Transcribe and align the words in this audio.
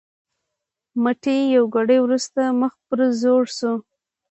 مټې 1.01 1.35
یوه 1.55 1.69
ګړۍ 1.75 1.99
وروسته 2.01 2.41
مخ 2.59 2.73
پر 2.87 2.99
ځوړو 3.21 3.47
شو. 3.57 3.73